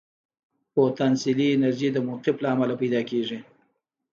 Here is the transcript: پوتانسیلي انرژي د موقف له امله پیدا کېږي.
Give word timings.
پوتانسیلي 0.75 1.47
انرژي 1.51 1.89
د 1.93 1.97
موقف 2.07 2.35
له 2.41 2.47
امله 2.53 2.75
پیدا 2.81 3.01
کېږي. 3.09 3.39